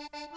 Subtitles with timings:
[0.00, 0.29] Bye-bye.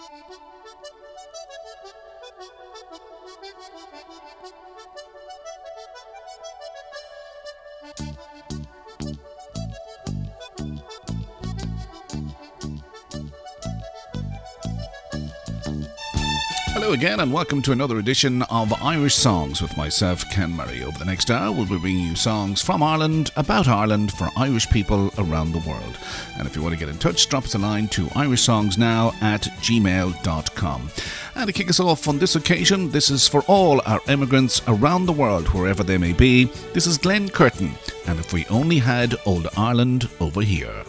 [16.84, 20.84] Hello again, and welcome to another edition of Irish Songs with myself, Ken Murray.
[20.84, 24.68] Over the next hour, we'll be bringing you songs from Ireland, about Ireland, for Irish
[24.68, 25.98] people around the world.
[26.36, 29.44] And if you want to get in touch, drop us a line to irishsongsnow at
[29.62, 30.90] gmail.com.
[31.34, 35.06] And to kick us off on this occasion, this is for all our immigrants around
[35.06, 36.44] the world, wherever they may be.
[36.74, 40.84] This is Glen Curtin, and if we only had Old Ireland over here.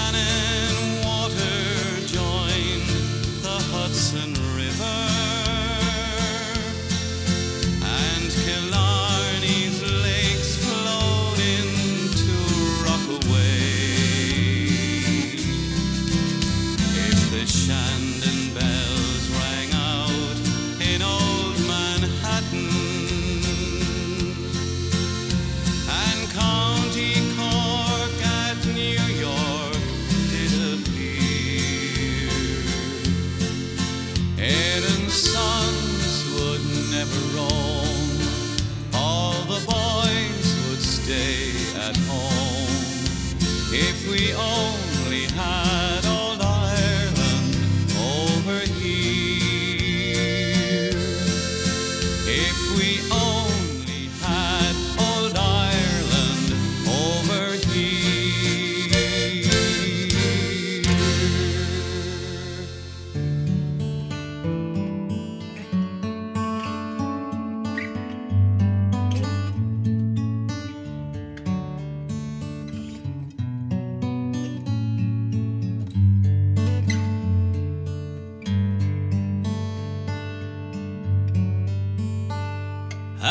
[0.00, 0.49] shining.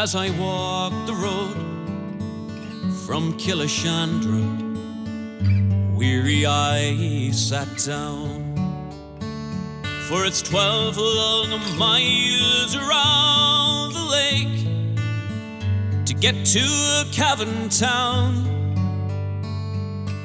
[0.09, 1.55] As I walked the road
[3.05, 4.43] from Killeshandra.
[5.95, 8.55] Weary I sat down,
[10.07, 14.65] for it's twelve long miles around the lake
[16.07, 16.65] to get to
[17.01, 18.45] a Cavan town.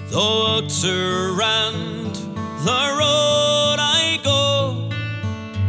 [0.08, 2.14] Though it's around
[2.64, 4.88] the road I go,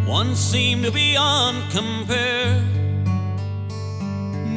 [0.10, 2.75] one seemed to be on compare.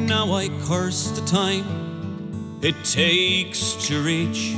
[0.09, 4.55] Now I curse the time it takes to reach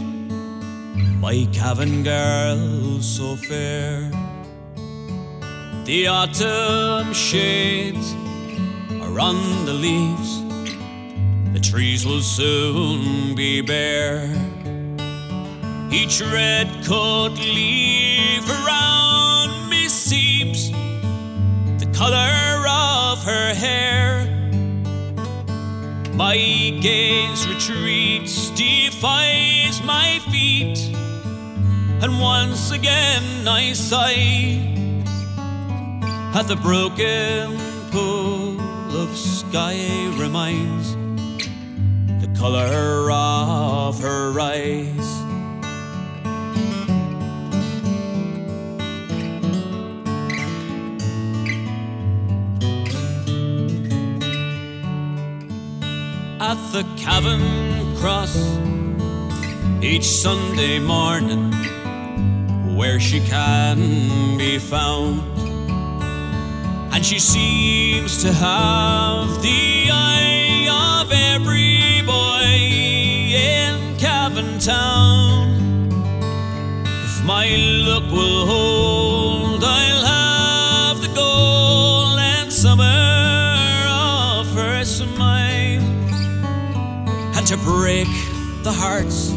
[1.20, 4.10] my Cavan girl so fair.
[5.84, 8.14] The autumn shades
[9.04, 10.42] are on the leaves,
[11.52, 14.34] the trees will soon be bare.
[15.92, 20.72] Each red coat leaf around me seems
[21.78, 22.41] the color
[26.22, 30.78] My gaze retreats, defies my feet,
[32.04, 34.62] and once again I sigh
[36.36, 37.58] at the broken
[37.90, 38.62] pool
[39.02, 39.80] of sky
[40.16, 40.94] reminds
[42.24, 45.21] the color of her eyes.
[56.52, 58.36] At the Cavan Cross
[59.82, 61.54] each Sunday morning,
[62.76, 65.22] where she can be found.
[66.94, 70.68] And she seems to have the eye
[71.00, 72.44] of every boy
[73.32, 75.56] in Cavan Town.
[77.06, 77.48] If my
[77.88, 79.11] luck will hold,
[87.64, 88.08] break
[88.64, 89.32] the hearts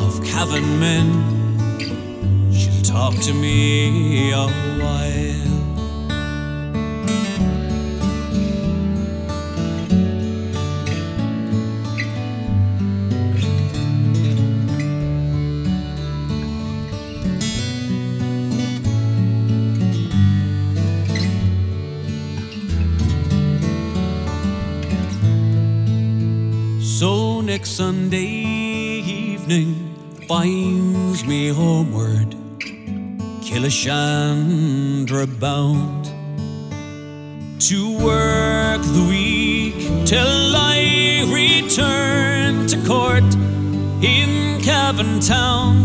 [0.00, 4.46] of Cavan men, she'll talk to me a
[27.54, 28.32] next Sunday
[29.30, 29.74] evening
[30.26, 32.34] finds me homeward,
[33.46, 36.06] Killeshandra bound,
[37.60, 43.30] to work the week till I return to court
[44.02, 45.76] in Cavan Town.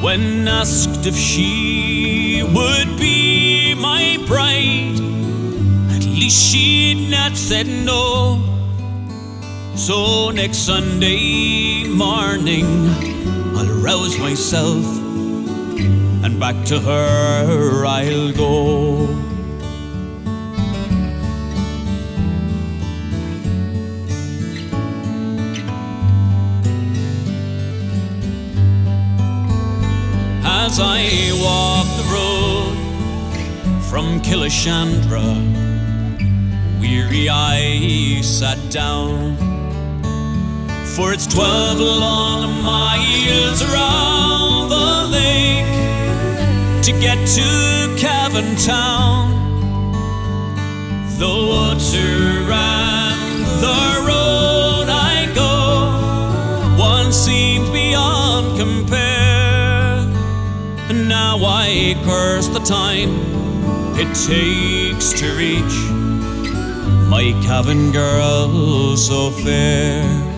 [0.00, 5.00] When asked if she would be my bride,
[5.96, 8.51] at least she'd not said no.
[9.86, 12.64] So next Sunday morning,
[13.56, 14.84] I'll rouse myself
[16.22, 19.08] and back to her I'll go.
[30.44, 31.10] As I
[31.42, 35.26] walk the road from Killeshandra,
[36.80, 39.51] weary I sat down.
[40.96, 45.64] For it's twelve long miles around the lake
[46.84, 49.32] to get to Cavan Town.
[51.18, 60.06] The water around the road I go, one seems beyond compare.
[60.90, 63.18] And now I curse the time
[63.96, 65.76] it takes to reach
[67.08, 70.31] my Cavan girl so fair.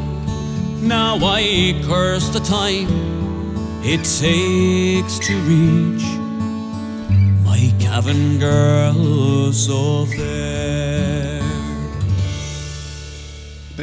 [0.85, 2.89] Now I curse the time
[3.83, 6.05] it takes to reach
[7.43, 10.94] my Cavan girl so fair.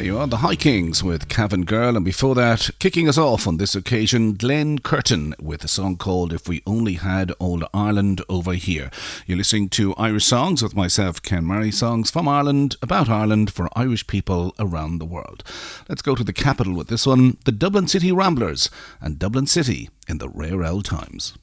[0.02, 3.46] There you are, the High Kings with Cavan Girl, and before that, kicking us off
[3.46, 8.20] on this occasion, Glen Curtin with a song called If We Only Had Old Ireland
[8.28, 8.90] Over Here.
[9.28, 13.68] You're listening to Irish Songs with myself, Ken Murray, songs from Ireland, about Ireland, for
[13.76, 15.44] Irish people around the world.
[15.88, 19.88] Let's go to the capital with this one the Dublin City Ramblers and Dublin City
[20.08, 21.34] in the rare old times.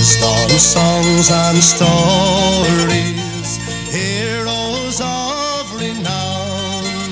[0.00, 3.58] Based on songs and stories,
[3.92, 7.10] heroes of renown,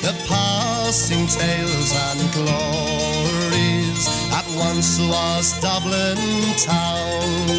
[0.00, 6.16] the passing tales and glories At once was Dublin
[6.62, 7.50] town.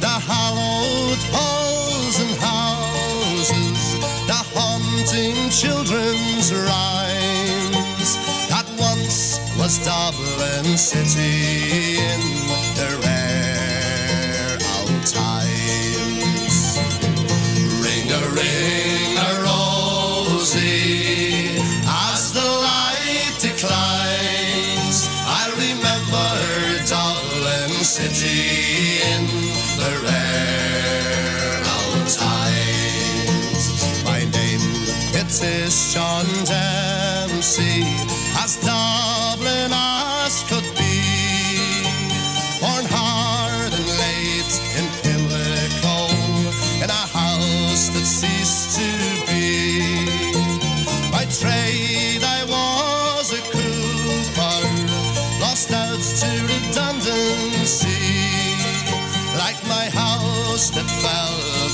[0.00, 3.80] The hallowed halls and houses,
[4.26, 8.10] the haunting children's rhymes.
[8.50, 12.21] That once was Dublin city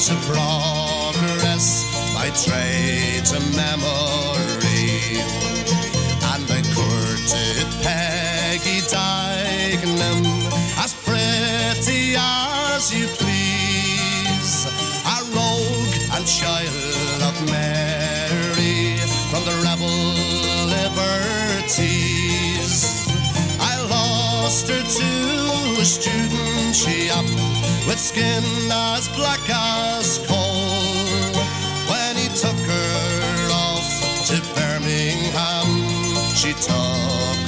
[0.09, 1.85] to progress,
[2.15, 5.21] my trade to memory.
[6.33, 10.25] And I courted Peggy Dignan
[10.83, 14.65] as pretty as you please.
[15.05, 18.97] A rogue and child of Mary
[19.29, 20.01] from the rebel
[20.73, 21.77] liberties.
[23.61, 25.11] I lost her to
[25.79, 31.33] a student chap with skin as black as coal.
[31.89, 33.89] When he took her off
[34.29, 35.71] to Birmingham,
[36.35, 37.48] she took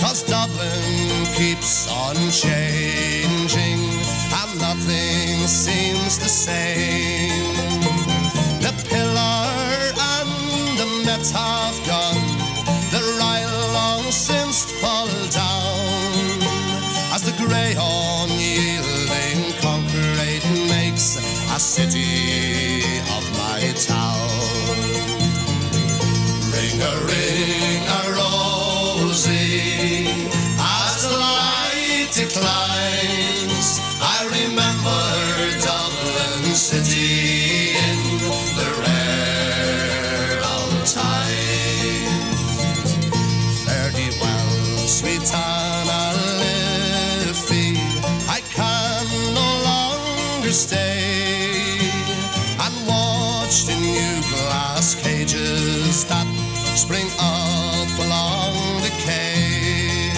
[0.00, 7.54] Cause Dublin keeps on changing and nothing seems the same.
[8.60, 9.46] The pillar
[10.14, 12.26] and the Met have gone,
[12.90, 16.42] the Royal long since pulled down.
[17.14, 21.18] As the grey unyielding concrete makes
[21.54, 22.21] a city
[50.52, 51.78] stay
[52.60, 56.26] and watch the new glass cages that
[56.76, 58.52] spring up along
[58.84, 60.12] the quay.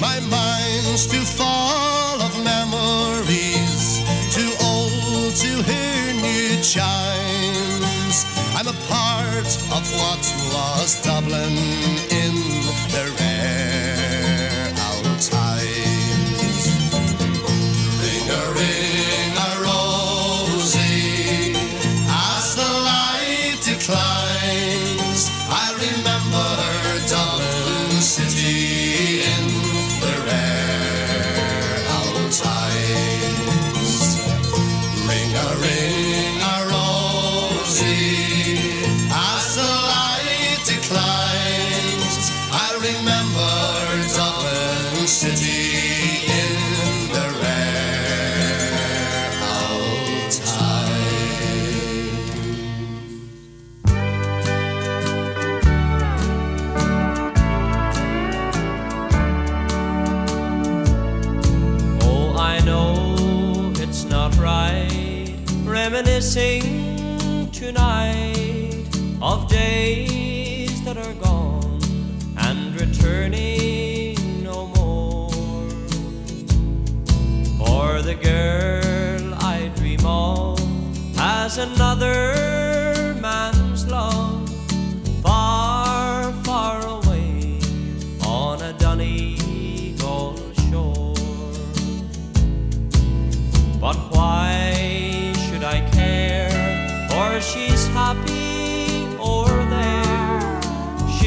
[0.00, 3.98] My mind's too full of memories,
[4.30, 8.24] too old to hear new chimes.
[8.54, 10.22] I'm a part of what
[10.54, 12.03] was Dublin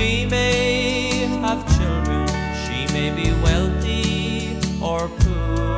[0.08, 2.28] She may have children,
[2.64, 5.76] she may be wealthy or poor,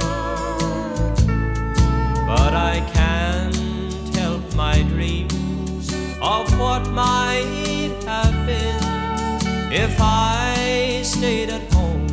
[2.27, 11.73] but I can't help my dreams of what might have been if I stayed at
[11.73, 12.05] home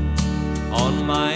[0.73, 1.36] on my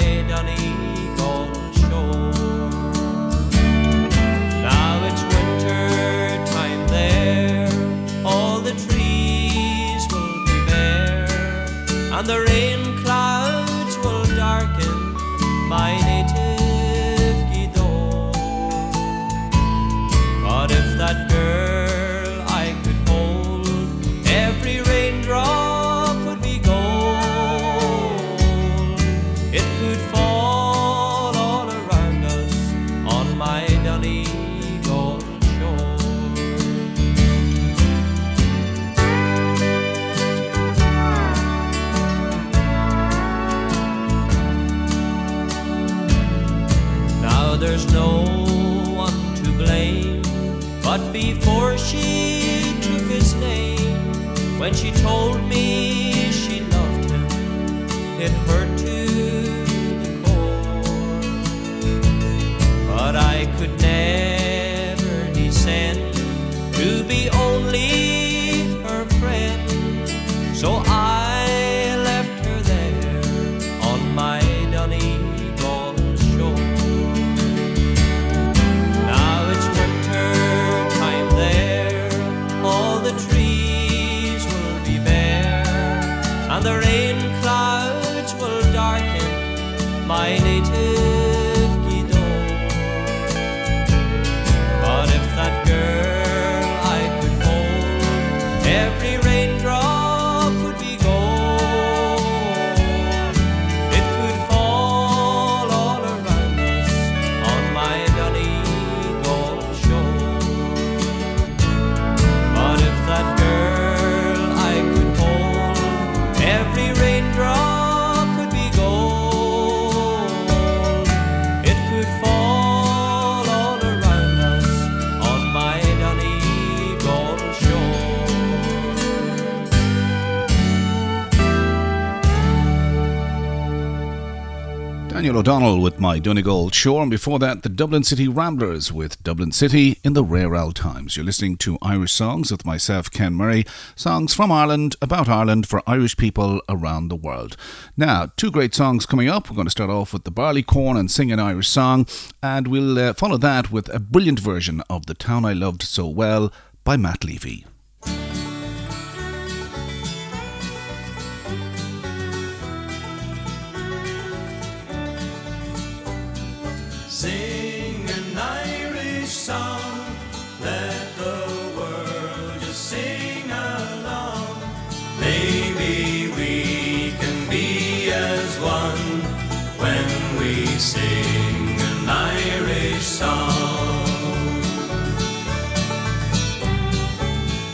[135.40, 139.98] O'Donnell with my Donegal Shore, and before that, the Dublin City Ramblers with Dublin City
[140.04, 141.16] in the Rare Old Times.
[141.16, 143.64] You're listening to Irish Songs with myself, Ken Murray,
[143.96, 147.56] songs from Ireland, about Ireland, for Irish people around the world.
[147.96, 149.48] Now, two great songs coming up.
[149.48, 152.06] We're going to start off with the Barleycorn and Sing an Irish Song,
[152.42, 156.06] and we'll uh, follow that with a brilliant version of The Town I Loved So
[156.06, 156.52] Well
[156.84, 157.64] by Matt Levy.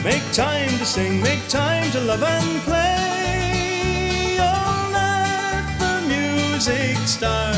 [0.04, 4.36] make time to sing, make time to love and play.
[4.38, 7.56] Oh, let the music start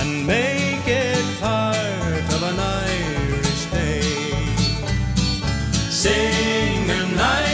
[0.00, 4.02] and make it part of an Irish day.
[5.88, 7.53] Sing and night.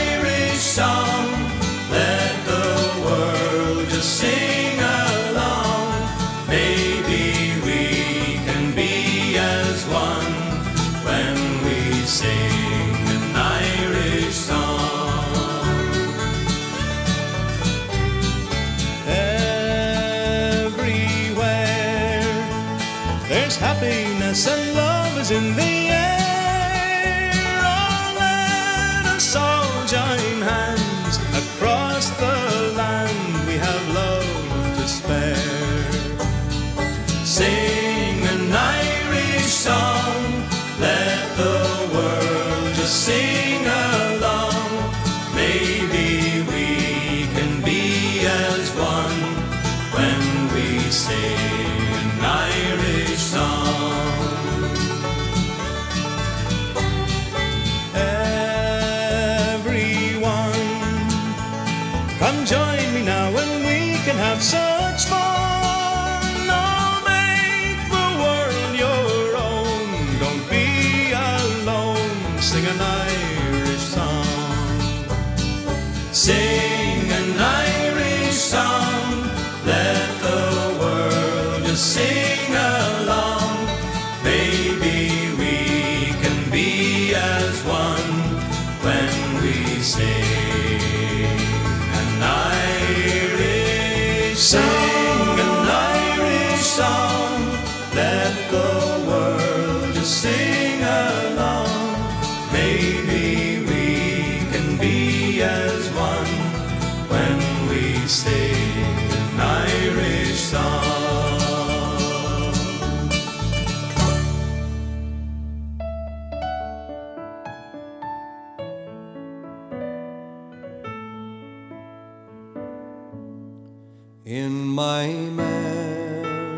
[125.45, 126.55] Memory,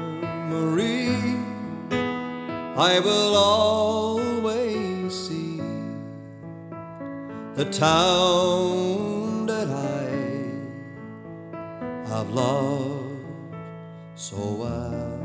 [2.92, 5.62] I will always see
[7.56, 10.08] the town that I
[12.10, 13.26] have loved
[14.16, 15.20] so well,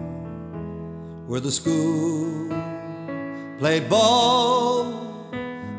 [1.26, 2.48] where the school
[3.58, 4.92] played ball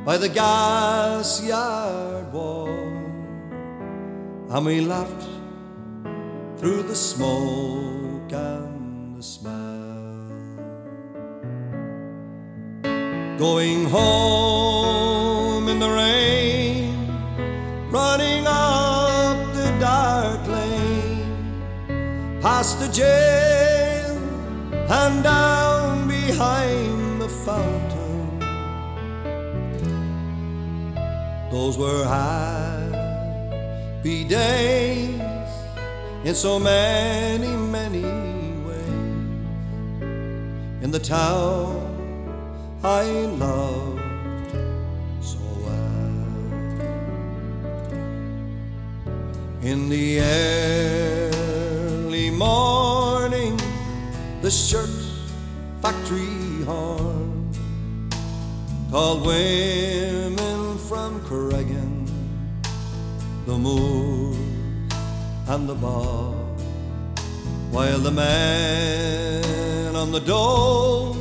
[0.06, 2.70] by the gas yard wall,
[4.54, 5.39] and we laughed
[6.60, 9.56] through the smoke and the smell.
[13.38, 17.08] Going home in the rain,
[17.90, 21.62] running up the dark lane,
[22.42, 24.18] past the jail
[24.92, 28.40] and down behind the fountain.
[31.50, 33.06] Those were happy
[34.26, 35.19] days
[36.24, 38.04] in so many, many
[38.68, 38.88] ways.
[40.82, 41.78] In the town
[42.84, 44.52] I loved
[45.22, 46.26] so well.
[49.62, 50.20] In the
[51.32, 53.60] early morning,
[54.42, 54.90] the shirt
[55.82, 57.50] factory horn
[58.92, 62.10] called women from Creggan,
[63.46, 64.39] the moors
[65.50, 66.32] and the bar,
[67.72, 71.18] while the man on the dole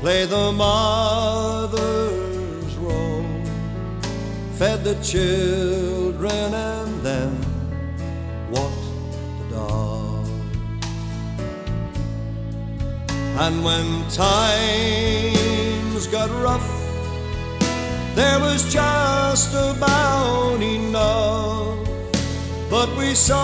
[0.00, 1.70] play the mother's
[2.76, 3.24] role,
[4.54, 7.30] fed the children and then
[8.50, 8.88] walked
[9.38, 10.26] the dog.
[13.44, 16.68] And when times got rough,
[18.16, 21.89] there was just about enough.
[22.70, 23.40] But we saw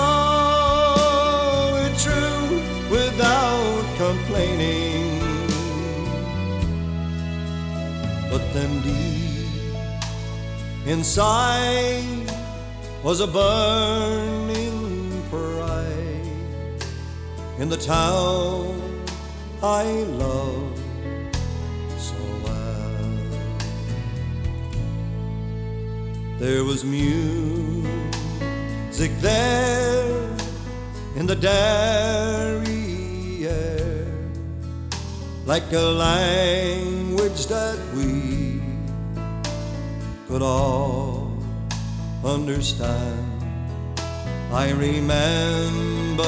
[1.85, 5.19] it through without complaining.
[8.31, 9.75] But then deep
[10.87, 12.31] inside
[13.03, 16.85] was a burning pride
[17.59, 18.81] in the town
[19.61, 19.85] I
[20.23, 20.79] love
[21.99, 23.11] so well.
[26.39, 27.86] There was music
[28.99, 30.07] there
[31.17, 32.67] in the Derry
[33.47, 34.07] air,
[35.45, 38.63] like a language that we
[40.27, 41.31] could all
[42.25, 43.45] understand.
[44.51, 46.25] I remember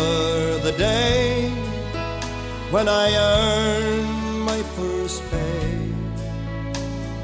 [0.58, 1.48] the day
[2.70, 5.88] when I earned my first pay,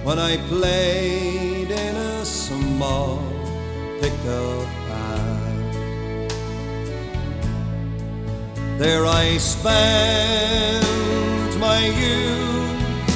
[0.04, 3.18] when I played in a small
[4.00, 4.83] pickup
[8.76, 10.84] There I spent
[11.60, 13.14] my youth,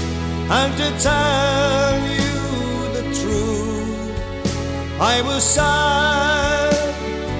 [0.49, 2.39] and to tell you
[2.95, 4.21] the truth,
[5.01, 6.95] I was sad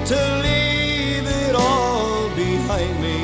[0.07, 3.21] to leave it all behind me.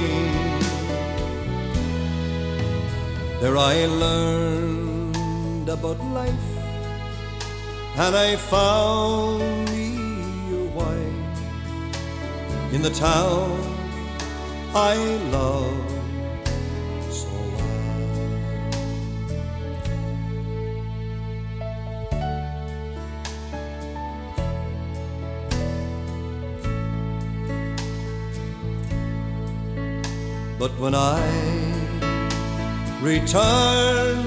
[3.42, 6.50] There I learned about life,
[7.98, 9.98] and I found me
[10.56, 11.42] a wife
[12.72, 13.75] in the town
[14.78, 14.96] I
[15.32, 15.90] love
[17.10, 17.30] so.
[30.60, 31.22] But when I
[33.02, 34.18] return,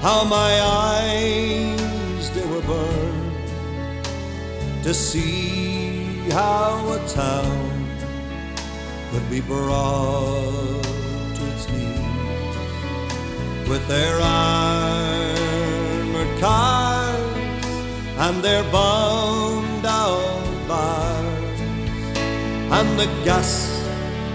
[0.00, 3.34] how my eyes they were burned
[4.82, 7.69] to see how a town
[9.10, 10.84] could be brought
[11.34, 12.56] to its knees
[13.68, 15.50] with their armored
[16.38, 17.66] cars
[18.18, 21.60] and their bombed out bars
[22.78, 23.82] and the gas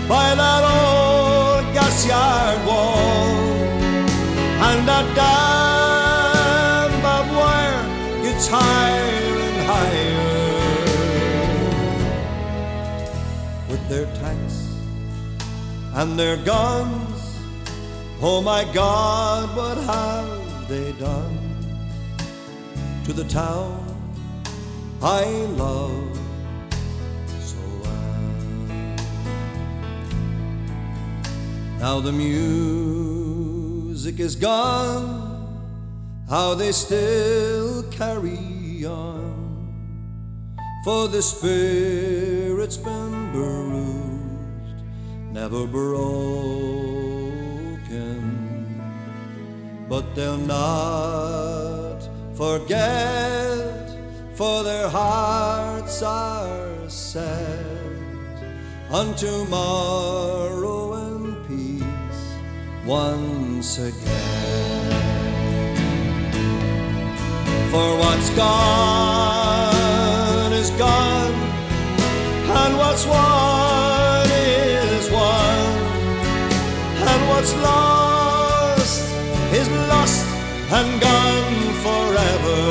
[0.06, 1.01] by that old
[2.00, 3.36] yard wall,
[4.68, 7.84] and that damn barbed wire
[8.22, 10.28] gets higher and higher
[13.70, 14.58] with their tanks
[15.94, 17.38] and their guns.
[18.20, 21.38] Oh my God, what have they done
[23.04, 23.78] to the town
[25.02, 25.24] I
[25.62, 26.11] love
[31.82, 32.60] Now the music
[34.20, 35.04] is gone,
[36.30, 39.74] how they still carry on.
[40.84, 44.84] For the spirit's been bruised,
[45.32, 46.06] never broken.
[49.88, 51.98] But they'll not
[52.36, 53.90] forget,
[54.36, 57.66] for their hearts are set
[58.88, 60.81] on tomorrow
[62.92, 64.92] once again.
[67.72, 71.36] For what's gone is gone,
[72.60, 74.26] and what's won
[74.98, 75.72] is won,
[77.10, 79.00] and what's lost
[79.60, 80.20] is lost
[80.78, 81.54] and gone
[81.86, 82.62] forever.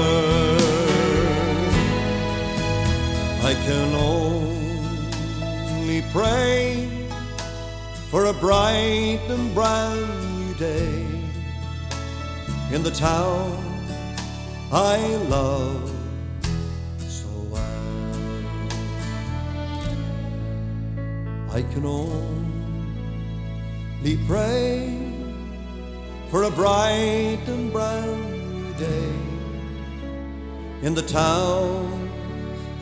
[3.50, 6.92] I can only pray
[8.12, 10.11] for a bright and new
[10.62, 11.08] day
[12.72, 13.58] in the town
[14.72, 14.98] I
[15.36, 15.90] love
[17.00, 17.88] so well.
[21.50, 22.28] I can only
[24.28, 24.72] pray
[26.30, 29.14] for a bright and brand new day
[30.84, 32.08] in the town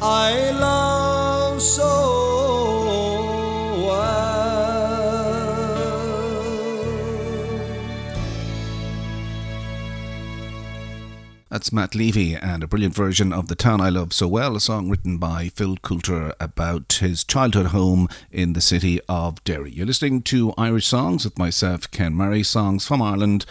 [0.01, 2.68] I love so
[11.49, 14.59] That's Matt Levy and a brilliant version of The Town I Love So Well, a
[14.59, 19.71] song written by Phil Coulter about his childhood home in the city of Derry.
[19.71, 23.47] You're listening to Irish Songs with myself, Ken Murray, songs from Ireland,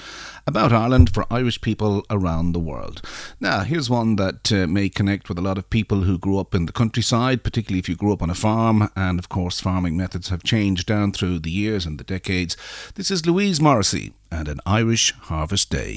[0.46, 3.02] about Ireland for Irish people around the world.
[3.40, 6.54] Now, here's one that uh, may connect with a lot of people who grew up
[6.54, 9.96] in the countryside, particularly if you grew up on a farm, and of course, farming
[9.96, 12.56] methods have changed down through the years and the decades.
[12.94, 15.96] This is Louise Morrissey and an Irish Harvest Day.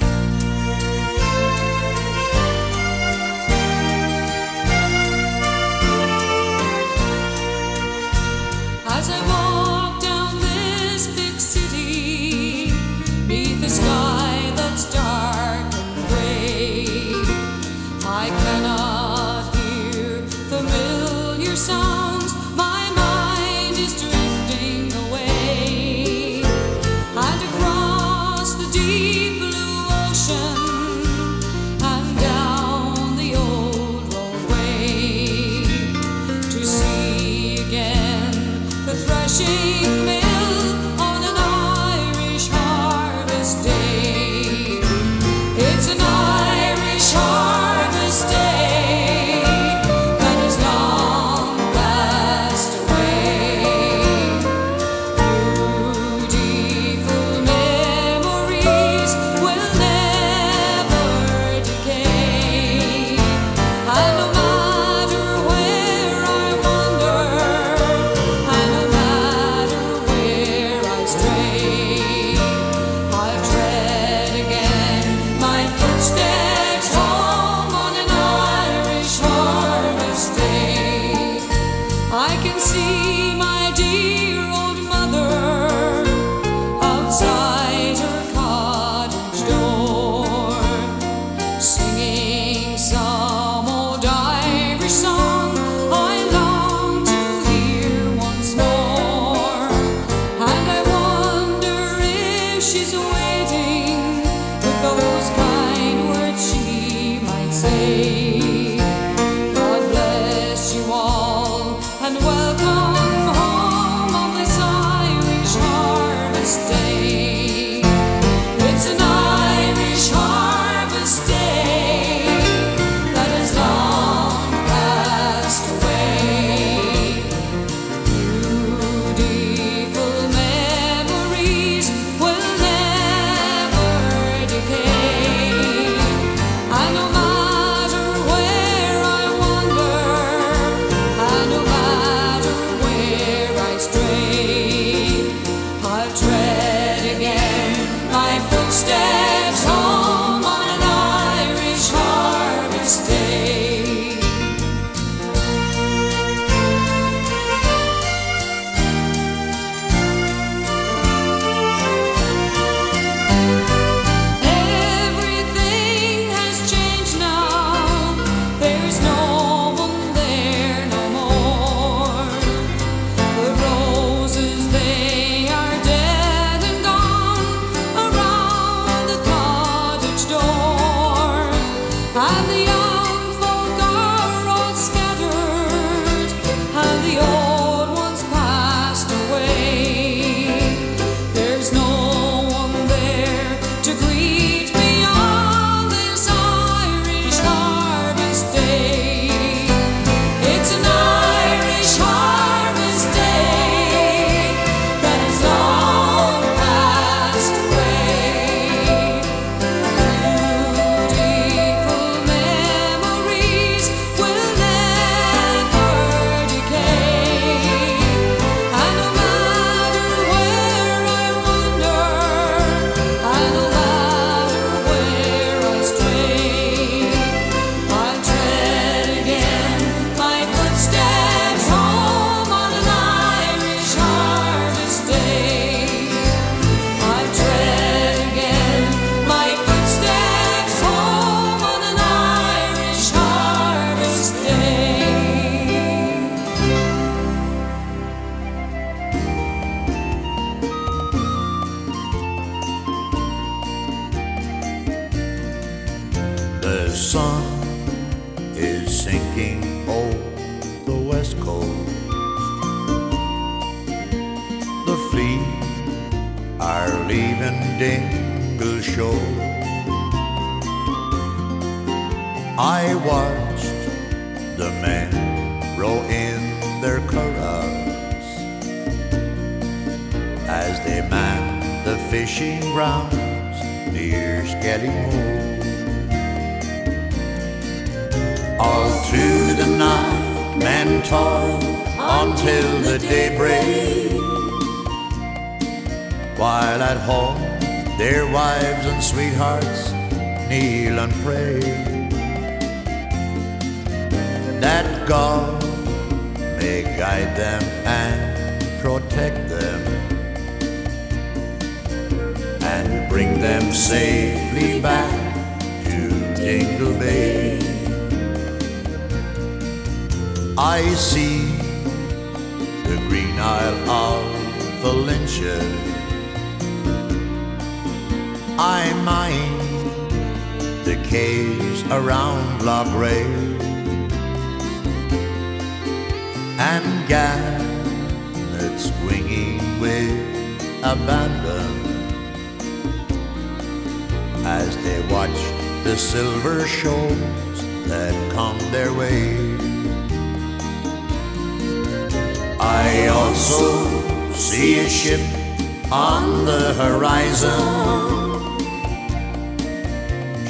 [356.22, 357.62] On the horizon.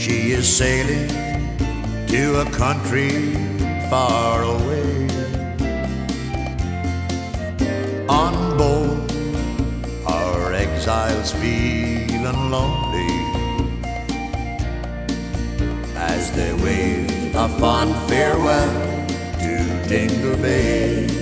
[0.02, 1.08] She is sailing
[2.12, 3.12] to a country
[3.90, 5.08] far away.
[8.08, 9.10] On board
[10.06, 13.14] our exiles feeling lonely
[16.12, 18.75] as they wave a fond farewell
[19.44, 19.54] to
[19.88, 21.21] Dingle Bay.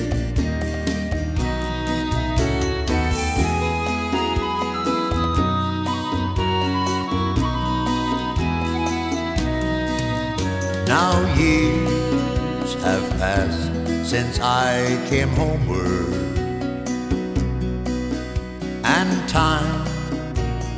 [10.91, 13.71] Now years have passed
[14.05, 16.13] since I came homeward,
[18.83, 19.87] and time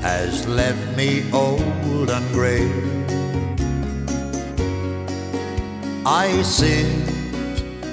[0.03, 2.69] has left me old and gray.
[6.05, 7.09] I sit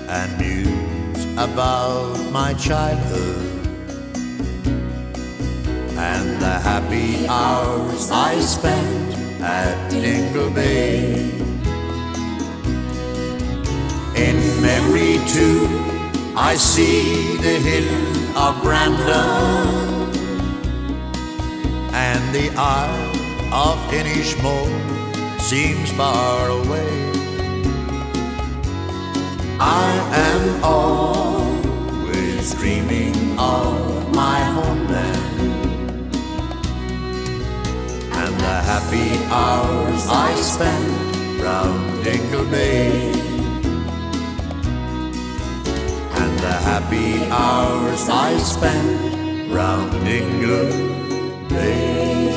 [0.09, 3.47] and muse about my childhood
[5.95, 11.38] and the happy hours I spent at Dingle Bay.
[14.71, 15.59] Memory too,
[16.49, 17.91] I see the hill
[18.45, 19.67] of Brandon
[22.07, 23.15] and the isle
[23.65, 24.79] of Inishmore
[25.51, 26.93] seems far away.
[29.85, 29.89] I
[30.29, 30.43] am
[30.75, 33.71] always dreaming of
[34.21, 35.39] my homeland
[38.21, 39.09] and the happy
[39.41, 40.89] hours I spent
[41.43, 43.18] round Dingle Bay.
[46.89, 52.28] Happy hours I spent round Dingle Bay.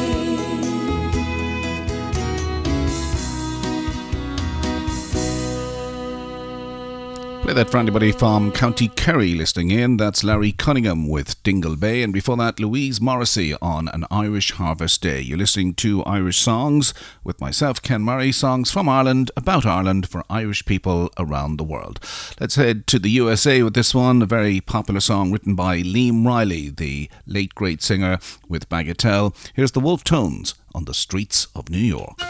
[7.42, 9.96] Play that for anybody from County Kerry listening in.
[9.96, 12.04] That's Larry Cunningham with Dingle Bay.
[12.04, 15.20] And before that, Louise Morrissey on An Irish Harvest Day.
[15.20, 18.30] You're listening to Irish Songs with myself, Ken Murray.
[18.30, 21.98] Songs from Ireland, about Ireland, for Irish people around the world.
[22.38, 24.22] Let's head to the USA with this one.
[24.22, 29.34] A very popular song written by Liam Reilly, the late great singer with Bagatelle.
[29.52, 32.20] Here's the Wolf Tones on the streets of New York.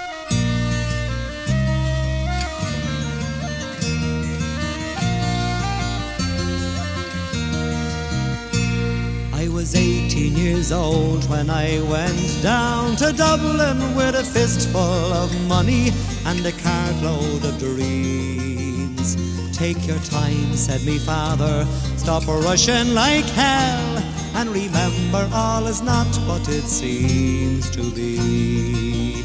[9.62, 15.92] Was 18 years old when I went down to Dublin with a fistful of money
[16.26, 19.14] and a cartload of dreams.
[19.56, 21.64] Take your time, said me father,
[21.96, 24.02] stop rushing like hell,
[24.34, 29.22] and remember all is not what it seems to be.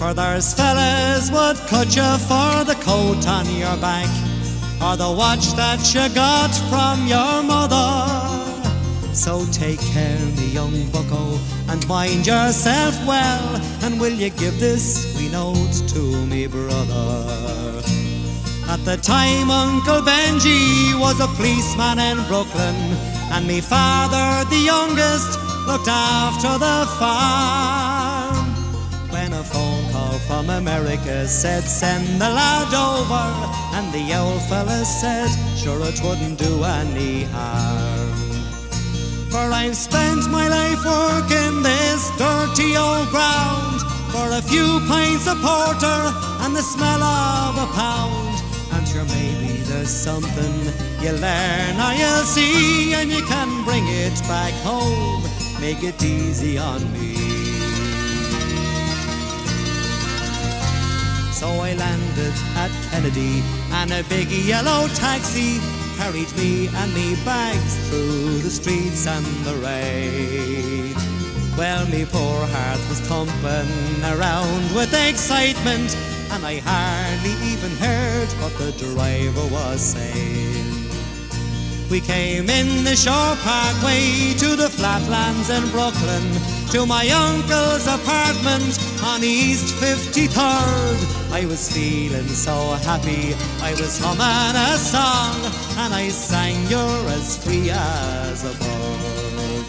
[0.00, 4.10] For there's fellas would cut you for the coat on your back,
[4.82, 8.49] or the watch that you got from your mother.
[9.12, 11.38] So take care, me young bucko,
[11.68, 13.56] and mind yourself well.
[13.82, 17.82] And will you give this wee note to me brother?
[18.68, 22.76] At the time, Uncle Benji was a policeman in Brooklyn,
[23.32, 28.46] and me father, the youngest, looked after the farm.
[29.10, 33.26] When a phone call from America said, Send the lad over.
[33.76, 38.29] And the old fella said, Sure, it wouldn't do any harm.
[39.30, 45.38] For I've spent my life working this dirty old ground for a few pints of
[45.38, 46.02] porter
[46.42, 48.42] and the smell of a pound.
[48.72, 50.54] And sure, maybe there's something
[51.00, 55.22] you learn or you'll see, and you can bring it back home.
[55.60, 57.14] Make it easy on me.
[61.32, 63.44] So I landed at Kennedy,
[63.78, 69.54] and a big yellow taxi carried me and me bags through the streets and the
[69.56, 70.94] rain.
[71.58, 75.94] Well, me poor heart was thumping around with excitement,
[76.30, 80.79] and I hardly even heard what the driver was saying.
[81.90, 86.22] We came in the shore parkway to the flatlands in Brooklyn,
[86.70, 91.32] to my uncle's apartment on East 53rd.
[91.32, 95.34] I was feeling so happy, I was humming a song,
[95.82, 99.66] and I sang, You're as free as a bird.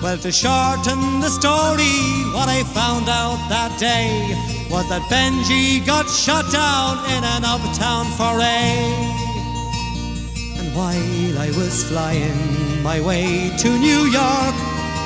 [0.00, 1.98] Well, to shorten the story,
[2.30, 4.36] what I found out that day
[4.70, 9.23] was that Benji got shot down in an uptown foray.
[10.74, 14.56] While I was flying my way to New York,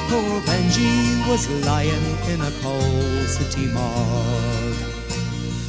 [0.08, 4.80] poor Benji was lying in a coal city morgue.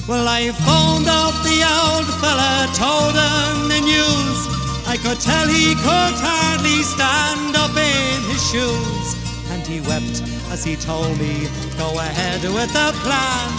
[0.08, 4.39] Well, I phoned out the old fella, told him the news.
[4.88, 9.08] I could tell he could hardly stand up in his shoes.
[9.52, 13.52] And he wept as he told me, go ahead with the plan.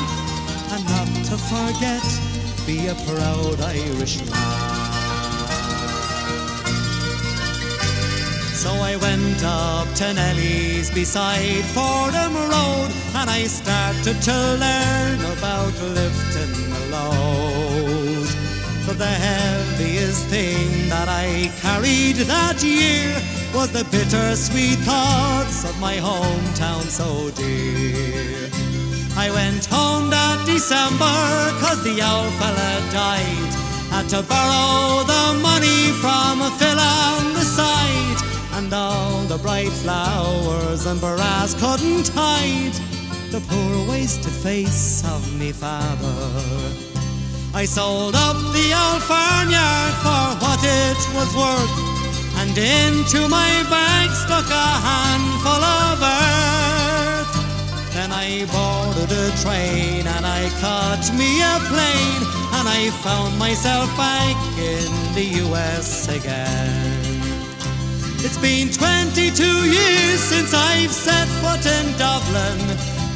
[0.72, 2.06] And not to forget,
[2.66, 4.79] be a proud Irishman.
[8.60, 15.72] So I went up to Nelly's beside Fordham Road and I started to learn about
[15.80, 18.28] lifting the load.
[18.84, 23.08] For the heaviest thing that I carried that year
[23.54, 28.50] was the bittersweet thoughts of my hometown so dear.
[29.16, 31.16] I went home that December
[31.64, 33.52] cause the old fella died.
[33.88, 35.49] Had to borrow the money
[39.42, 42.74] bright flowers and brass couldn't hide
[43.30, 46.90] the poor wasted face of me father.
[47.54, 51.76] I sold up the old farmyard for what it was worth,
[52.40, 57.32] and into my bag stuck a handful of earth.
[57.94, 62.24] Then I boarded a train and I caught me a plane,
[62.58, 66.89] and I found myself back in the US again.
[68.22, 72.58] It's been 22 years since I've set foot in Dublin.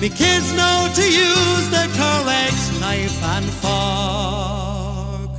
[0.01, 5.31] Me kids know to use the correct knife and fork.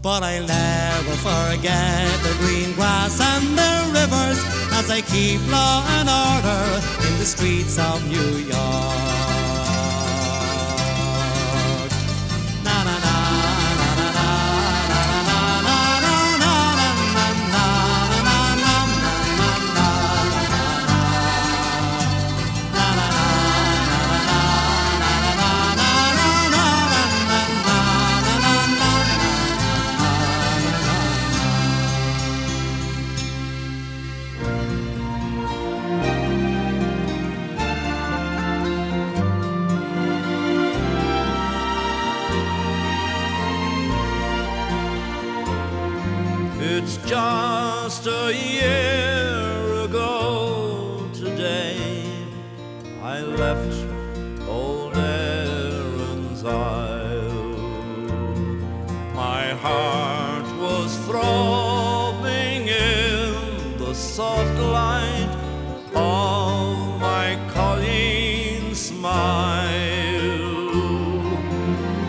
[0.00, 4.40] But I'll never forget the green grass and the rivers
[4.72, 9.37] as I keep law and order in the streets of New York.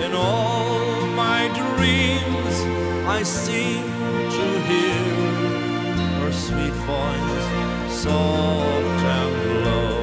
[0.06, 2.56] In all my dreams,
[3.18, 3.84] I seem
[4.38, 5.06] to hear
[6.20, 7.48] her sweet voice,
[8.04, 9.36] soft and
[9.66, 9.98] low.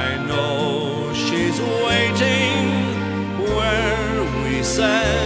[0.00, 2.62] I know she's waiting
[3.56, 5.19] where we said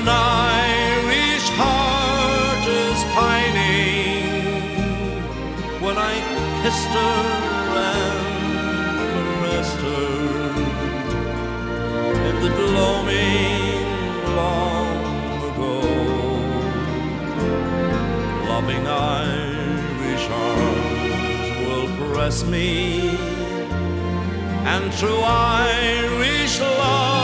[0.00, 4.24] an Irish heart is pining.
[5.84, 6.14] When I
[6.62, 7.16] kissed her
[7.92, 8.18] and
[9.40, 10.08] caressed her
[12.28, 13.84] in the gloaming
[14.40, 14.88] long
[15.50, 15.76] ago.
[18.48, 22.70] Loving Irish arms will press me,
[24.72, 27.19] and true Irish love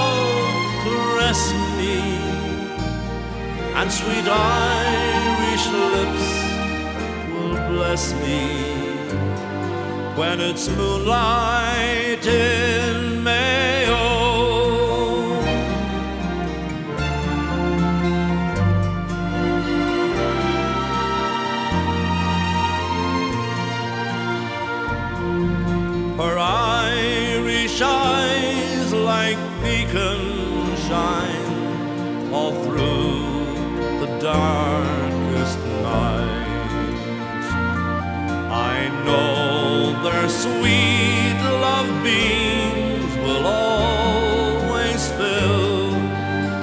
[3.79, 6.27] and sweet Irish lips
[7.31, 8.41] will bless me
[10.17, 13.06] when it's moonlight in
[40.47, 45.91] sweet love beams will always fill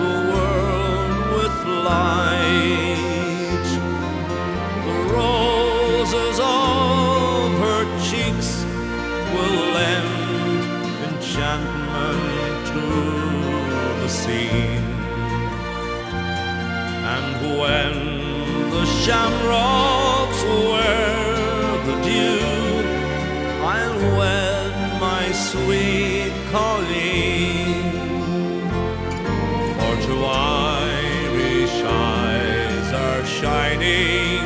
[0.03, 1.57] the world with
[1.91, 3.69] light.
[4.87, 8.49] The roses of her cheeks
[9.33, 10.63] will lend
[11.09, 12.85] enchantment to
[14.01, 14.87] the scene.
[17.15, 17.29] And
[17.59, 17.93] when
[18.75, 20.82] the shamrocks wear
[25.53, 27.91] sweet Colleen.
[29.77, 34.45] For two Irish eyes are shining,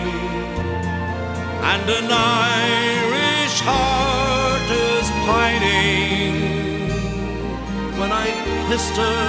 [1.71, 6.35] and an Irish heart is pining.
[7.99, 8.27] When I
[8.67, 9.23] kissed her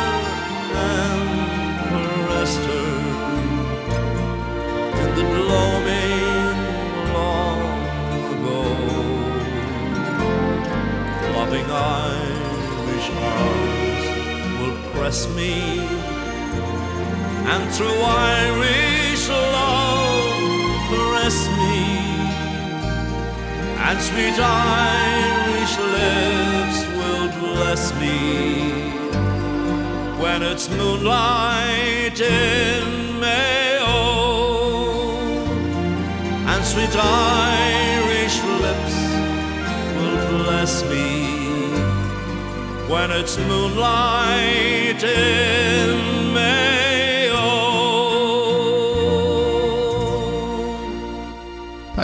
[0.91, 1.23] and
[1.91, 2.91] caressed her
[5.03, 5.88] in the gloaming
[11.51, 14.05] Loving Irish arms
[14.61, 15.81] will press me,
[17.53, 20.45] and through Irish love
[20.91, 21.81] caress me,
[23.87, 28.19] and sweet Irish lips will bless me.
[30.21, 33.97] When it's moonlight in Mayo,
[36.47, 38.97] and sweet Irish lips
[39.97, 41.38] will bless me
[42.89, 46.28] when it's moonlight in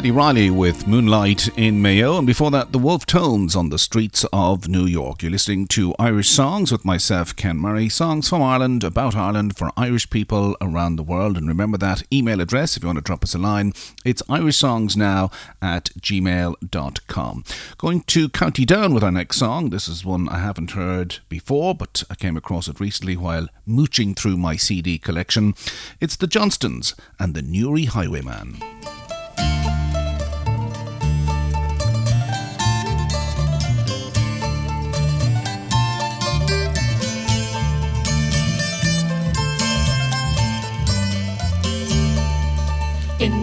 [0.04, 4.26] Paddy Reilly with Moonlight in Mayo, and before that, the Wolf Tones on the streets
[4.34, 5.22] of New York.
[5.22, 7.88] You're listening to Irish Songs with myself, Ken Murray.
[7.88, 11.38] Songs from Ireland, about Ireland, for Irish people around the world.
[11.38, 13.72] And remember that email address if you want to drop us a line.
[14.04, 15.32] It's irishsongsnow
[15.62, 17.44] at gmail.com.
[17.78, 19.70] Going to County Down with our next song.
[19.70, 24.14] This is one I haven't heard before, but I came across it recently while mooching
[24.14, 25.54] through my CD collection.
[25.98, 28.60] It's the Johnstons and the Newry Highwayman.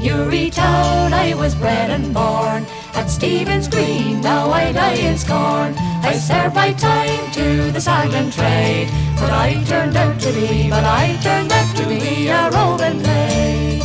[0.01, 2.65] In Newry town I was bred and born.
[2.93, 5.75] At Stephen's Green now I die in scorn.
[6.03, 8.89] I served my time to the sagging trade.
[9.19, 13.83] But I turned out to be, but I turned out to be a roving maid.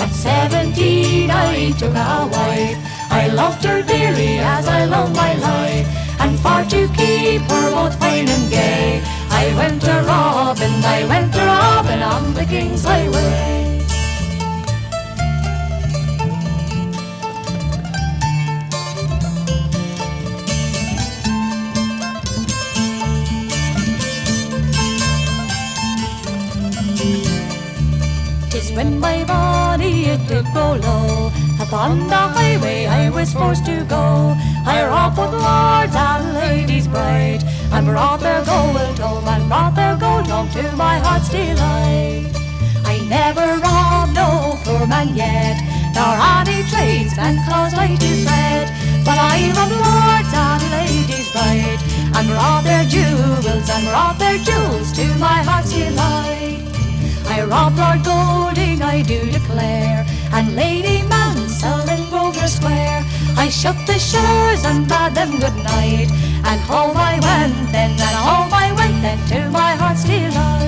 [0.00, 2.78] At seventeen I took a wife.
[3.10, 5.86] I loved her dearly as I love my life.
[6.20, 11.32] And for to keep her both fine and gay, I went to Robin, I went
[11.34, 13.57] to Robin on the King's Highway.
[28.78, 31.32] When my body it did go low.
[31.64, 34.04] Upon the highway I was forced to go.
[34.74, 37.42] I robbed with lords and ladies bright.
[37.74, 42.30] And brought their gold home and brought their gold home To my heart's delight.
[42.92, 44.30] I never robbed no
[44.64, 45.56] poor man yet
[45.96, 48.66] Nor any tradesman caused I to fret
[49.06, 51.80] But I robbed lords and ladies bright
[52.16, 56.67] And brought their jewels and brought their jewels To my heart's delight
[57.46, 63.04] Robbed Lord Golding, I do declare, and Lady Mansell in Grosvenor Square.
[63.36, 66.08] I shut the shutters and bade them good night,
[66.44, 70.67] and home I went then, and home I went then to my heart's delight.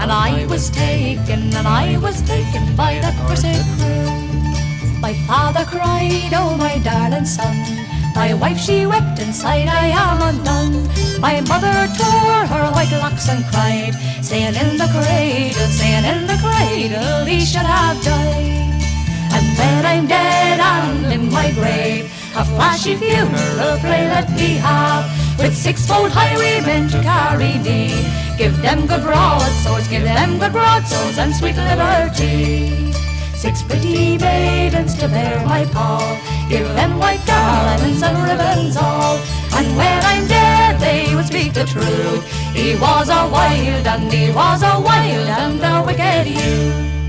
[0.00, 4.08] And I was taken, and I was taken by that cursed crew.
[5.00, 7.56] My father cried, oh my darling son.
[8.14, 10.88] My wife she wept inside, I am undone.
[11.20, 13.94] My mother tore her white locks and cried,
[14.24, 18.80] saying in the cradle, saying in the cradle, he should have died.
[19.36, 25.04] And when I'm dead and in my grave, a flashy funeral pray let me have,
[25.38, 28.29] with six-fold highwaymen to carry me.
[28.40, 32.90] Give them good broadswords, give them good broadswords and sweet liberty.
[33.34, 36.16] Six pretty maidens to bear my pall,
[36.48, 39.18] give them white garlands and ribbons all.
[39.52, 42.24] And when I'm dead, they will speak the truth.
[42.54, 46.99] He was a wild and he was a wild and a wicked youth.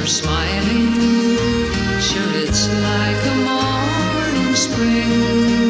[0.00, 1.36] Are smiling,
[2.00, 5.69] sure it's like a morning spring.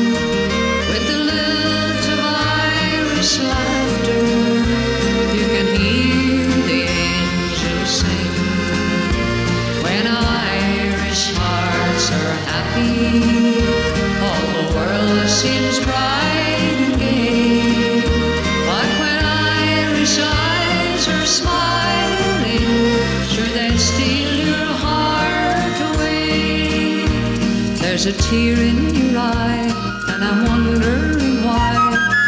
[28.03, 29.69] There's a tear in your eye,
[30.09, 31.77] and I'm wondering why,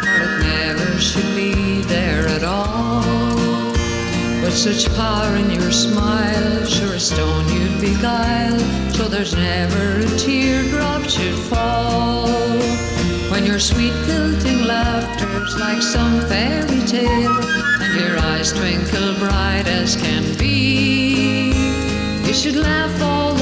[0.04, 3.72] or it never should be there at all.
[4.42, 8.58] With such power in your smile, sure a stone you'd beguile,
[8.92, 12.28] so there's never a teardrop should fall.
[13.30, 17.40] When your sweet lilting laughter's like some fairy tale,
[17.80, 21.54] and your eyes twinkle bright as can be,
[22.26, 23.41] you should laugh all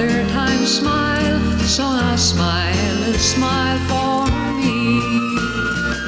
[0.00, 4.24] other times smile, so now smile and smile for
[4.56, 4.98] me.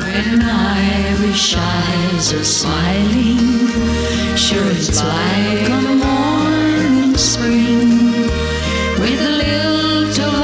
[0.01, 3.69] When Irish eyes are smiling,
[4.37, 8.13] sure it's like a morning spring
[9.03, 10.35] with a lilt of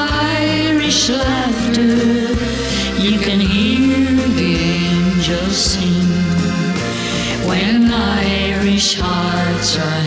[0.45, 1.97] Irish laughter.
[3.01, 6.09] You can hear the angels sing.
[7.49, 9.98] When Irish hearts are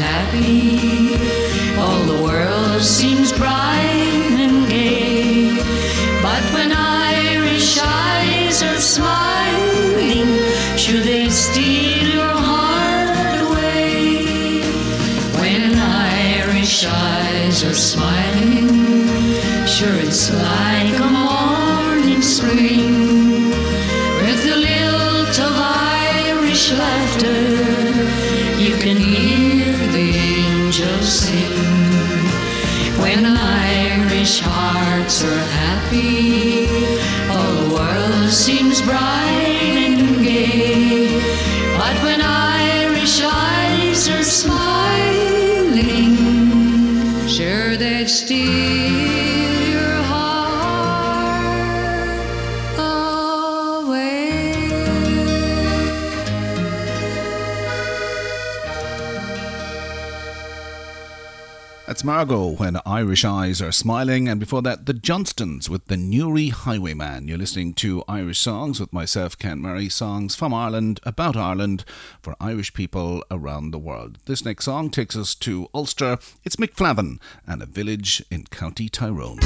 [62.01, 66.47] That's Margo when Irish eyes are smiling, and before that, the Johnstons with the Newry
[66.47, 67.27] Highwayman.
[67.27, 71.85] You're listening to Irish songs with myself, Ken Murray, songs from Ireland, about Ireland,
[72.19, 74.17] for Irish people around the world.
[74.25, 76.17] This next song takes us to Ulster.
[76.43, 79.37] It's Mick Flavin and a village in County Tyrone.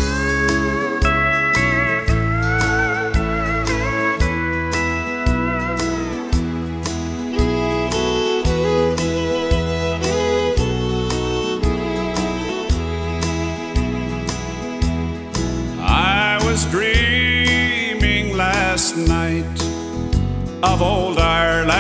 [20.75, 21.71] Of old Ireland,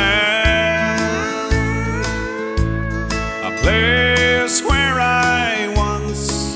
[3.43, 6.55] a place where I once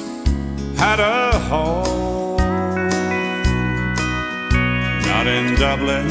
[0.77, 2.37] had a home.
[5.09, 6.07] Not in Dublin,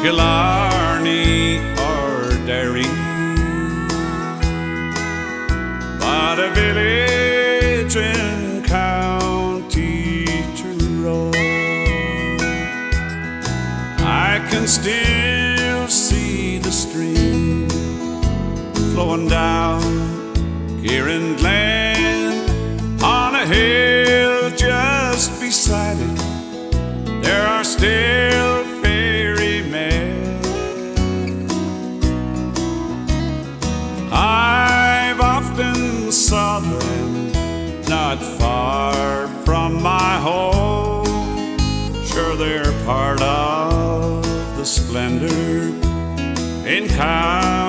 [0.00, 1.58] Killarney,
[1.88, 2.90] or Derry,
[6.00, 7.27] but a village
[14.68, 17.66] still see the stream
[18.92, 19.80] flowing down
[20.84, 27.22] here and Glen on a hill just beside it.
[27.22, 30.38] There are still fairy men.
[34.12, 37.32] I've often saw them
[37.88, 41.56] not far from my home.
[42.04, 43.67] Sure, they're part of
[44.68, 45.72] splendor
[46.66, 47.67] in kind.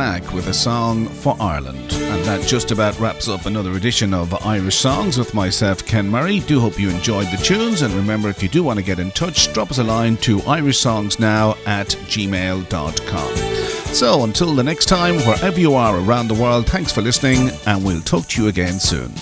[0.00, 1.92] Black with a song for Ireland.
[1.92, 6.40] And that just about wraps up another edition of Irish Songs with myself, Ken Murray.
[6.40, 7.82] Do hope you enjoyed the tunes.
[7.82, 10.38] And remember, if you do want to get in touch, drop us a line to
[10.38, 13.36] irishsongsnow at gmail.com.
[13.94, 17.84] So until the next time, wherever you are around the world, thanks for listening, and
[17.84, 19.12] we'll talk to you again soon.